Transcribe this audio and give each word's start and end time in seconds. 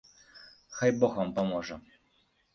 Хай 0.77 0.95
бог 1.03 1.11
вам 1.19 1.29
паможа. 1.37 1.81